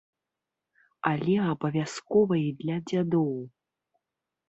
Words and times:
Але 1.09 1.35
абавязкова 1.51 2.35
й 2.45 2.49
для 2.65 2.77
дзядоў. 2.89 3.33